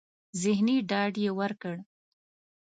[0.41, 1.75] ذهني ډاډ يې ورکړ.